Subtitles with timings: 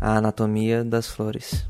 [0.00, 1.66] A Anatomia das Flores.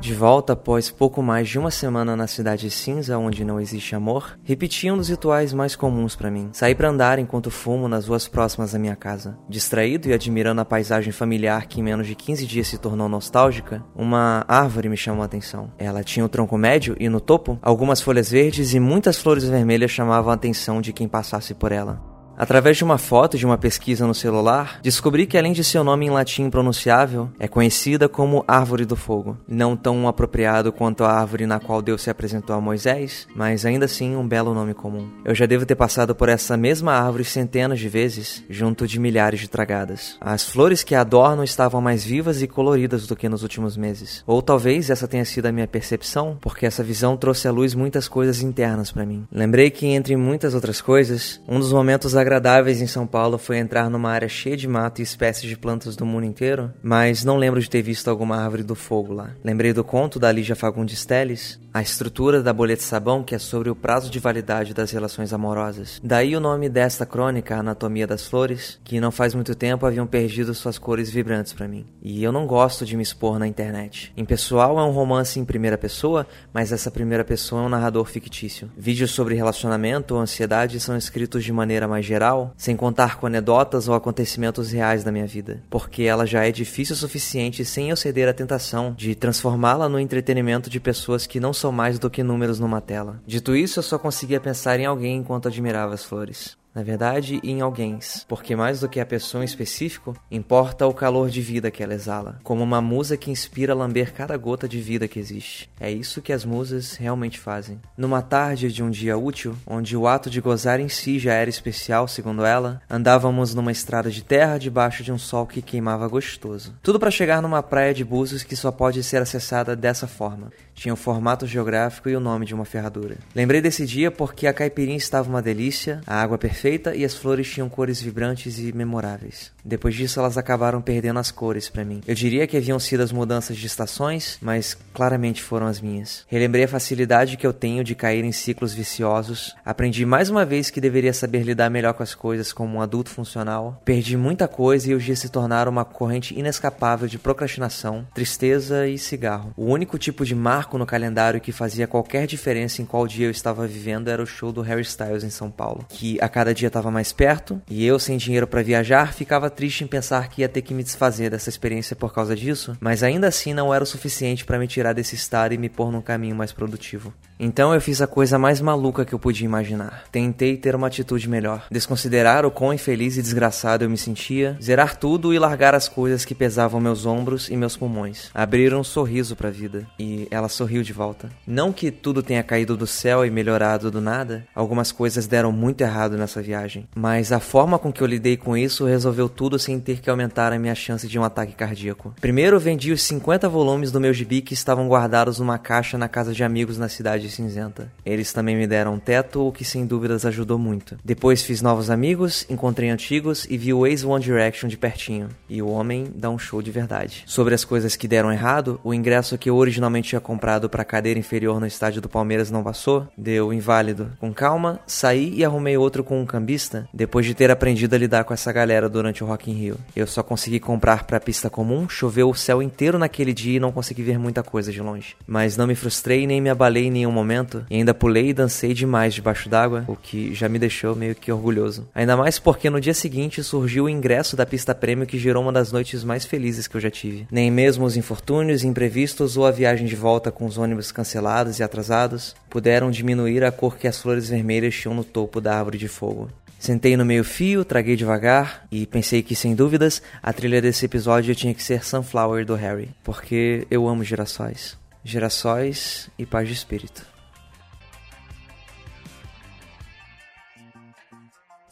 [0.00, 4.38] De volta após pouco mais de uma semana na cidade cinza, onde não existe amor,
[4.44, 6.48] repeti um dos rituais mais comuns para mim.
[6.52, 9.38] Saí para andar enquanto fumo nas ruas próximas da minha casa.
[9.48, 13.82] Distraído e admirando a paisagem familiar que em menos de 15 dias se tornou nostálgica,
[13.94, 15.72] uma árvore me chamou a atenção.
[15.78, 19.44] Ela tinha o um tronco médio e no topo, algumas folhas verdes e muitas flores
[19.44, 22.05] vermelhas chamavam a atenção de quem passasse por ela.
[22.36, 26.06] Através de uma foto de uma pesquisa no celular, descobri que além de seu nome
[26.06, 29.38] em latim impronunciável, é conhecida como Árvore do Fogo.
[29.48, 33.86] Não tão apropriado quanto a árvore na qual Deus se apresentou a Moisés, mas ainda
[33.86, 35.08] assim um belo nome comum.
[35.24, 39.40] Eu já devo ter passado por essa mesma árvore centenas de vezes, junto de milhares
[39.40, 40.18] de tragadas.
[40.20, 44.22] As flores que a adornam estavam mais vivas e coloridas do que nos últimos meses.
[44.26, 48.08] Ou talvez essa tenha sido a minha percepção, porque essa visão trouxe à luz muitas
[48.08, 49.26] coisas internas para mim.
[49.32, 53.88] Lembrei que entre muitas outras coisas, um dos momentos agradáveis em São Paulo foi entrar
[53.88, 57.60] numa área cheia de mato e espécies de plantas do mundo inteiro, mas não lembro
[57.60, 59.30] de ter visto alguma árvore do fogo lá.
[59.44, 63.38] Lembrei do conto da Lígia Fagundes Telles, a estrutura da bolha de sabão que é
[63.38, 66.00] sobre o prazo de validade das relações amorosas.
[66.02, 70.54] Daí o nome desta crônica, Anatomia das Flores, que não faz muito tempo haviam perdido
[70.54, 71.84] suas cores vibrantes para mim.
[72.00, 74.10] E eu não gosto de me expor na internet.
[74.16, 78.06] Em pessoal é um romance em primeira pessoa, mas essa primeira pessoa é um narrador
[78.06, 78.70] fictício.
[78.74, 83.86] Vídeos sobre relacionamento ou ansiedade são escritos de maneira mais geral sem contar com anedotas
[83.86, 87.96] ou acontecimentos reais da minha vida, porque ela já é difícil o suficiente sem eu
[87.96, 92.22] ceder à tentação de transformá-la no entretenimento de pessoas que não são mais do que
[92.22, 93.20] números numa tela.
[93.26, 97.62] Dito isso, eu só conseguia pensar em alguém enquanto admirava as flores na verdade, em
[97.62, 101.82] alguém, porque mais do que a pessoa em específico, importa o calor de vida que
[101.82, 105.70] ela exala, como uma musa que inspira a lamber cada gota de vida que existe.
[105.80, 107.80] É isso que as musas realmente fazem.
[107.96, 111.48] Numa tarde de um dia útil, onde o ato de gozar em si já era
[111.48, 116.74] especial, segundo ela, andávamos numa estrada de terra debaixo de um sol que queimava gostoso.
[116.82, 120.52] Tudo para chegar numa praia de Búzios que só pode ser acessada dessa forma.
[120.74, 123.16] Tinha o formato geográfico e o nome de uma ferradura.
[123.34, 127.14] Lembrei desse dia porque a caipirinha estava uma delícia, a água perfeita perfeita e as
[127.14, 129.52] flores tinham cores vibrantes e memoráveis.
[129.64, 132.00] Depois disso, elas acabaram perdendo as cores para mim.
[132.06, 136.24] Eu diria que haviam sido as mudanças de estações, mas claramente foram as minhas.
[136.28, 139.54] Relembrei a facilidade que eu tenho de cair em ciclos viciosos.
[139.64, 143.10] Aprendi mais uma vez que deveria saber lidar melhor com as coisas como um adulto
[143.10, 143.80] funcional.
[143.84, 148.98] Perdi muita coisa e os dias se tornaram uma corrente inescapável de procrastinação, tristeza e
[148.98, 149.52] cigarro.
[149.56, 153.30] O único tipo de marco no calendário que fazia qualquer diferença em qual dia eu
[153.30, 156.68] estava vivendo era o show do Harry Styles em São Paulo, que a cada dia
[156.68, 160.48] estava mais perto, e eu, sem dinheiro para viajar, ficava triste em pensar que ia
[160.48, 163.86] ter que me desfazer dessa experiência por causa disso, mas ainda assim não era o
[163.86, 167.12] suficiente para me tirar desse estado e me pôr num caminho mais produtivo.
[167.38, 170.04] Então eu fiz a coisa mais maluca que eu podia imaginar.
[170.10, 174.96] Tentei ter uma atitude melhor, desconsiderar o quão infeliz e desgraçado eu me sentia, zerar
[174.96, 178.30] tudo e largar as coisas que pesavam meus ombros e meus pulmões.
[178.34, 181.28] Abrir um sorriso para a vida, e ela sorriu de volta.
[181.46, 185.82] Não que tudo tenha caído do céu e melhorado do nada, algumas coisas deram muito
[185.82, 189.78] errado nessa viagem, mas a forma com que eu lidei com isso resolveu tudo sem
[189.78, 192.14] ter que aumentar a minha chance de um ataque cardíaco.
[192.20, 196.32] Primeiro vendi os 50 volumes do meu gibi que estavam guardados numa caixa na casa
[196.32, 197.90] de amigos na cidade cinzenta.
[198.04, 200.96] Eles também me deram um teto, o que sem dúvidas ajudou muito.
[201.04, 205.28] Depois fiz novos amigos, encontrei antigos e vi o ex One Direction de pertinho.
[205.48, 207.22] E o homem dá um show de verdade.
[207.26, 210.84] Sobre as coisas que deram errado, o ingresso que eu originalmente tinha comprado para a
[210.84, 214.12] cadeira inferior no estádio do Palmeiras não passou, deu inválido.
[214.20, 218.24] Com calma, saí e arrumei outro com um cambista, depois de ter aprendido a lidar
[218.24, 219.76] com essa galera durante o Rock in Rio.
[219.94, 223.72] Eu só consegui comprar pra pista comum, choveu o céu inteiro naquele dia e não
[223.72, 225.16] consegui ver muita coisa de longe.
[225.26, 228.72] Mas não me frustrei nem me abalei em nenhum momento, e ainda pulei e dancei
[228.72, 231.88] demais debaixo d'água, o que já me deixou meio que orgulhoso.
[231.94, 235.52] Ainda mais porque no dia seguinte surgiu o ingresso da pista prêmio que gerou uma
[235.52, 237.26] das noites mais felizes que eu já tive.
[237.30, 241.62] Nem mesmo os infortúnios imprevistos ou a viagem de volta com os ônibus cancelados e
[241.62, 245.88] atrasados puderam diminuir a cor que as flores vermelhas tinham no topo da árvore de
[245.88, 246.28] fogo.
[246.58, 251.34] Sentei no meio fio, traguei devagar e pensei que, sem dúvidas, a trilha desse episódio
[251.34, 254.76] tinha que ser Sunflower do Harry, porque eu amo girassóis.
[255.06, 257.06] Girassóis e paz de espírito.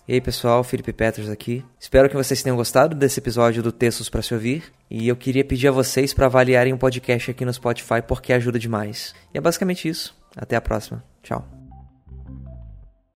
[0.06, 1.64] E aí pessoal, Felipe Peters aqui.
[1.80, 4.72] Espero que vocês tenham gostado desse episódio do Textos para se ouvir.
[4.88, 8.56] E eu queria pedir a vocês para avaliarem o podcast aqui no Spotify porque ajuda
[8.56, 9.16] demais.
[9.34, 10.16] E é basicamente isso.
[10.36, 11.02] Até a próxima.
[11.20, 11.63] Tchau.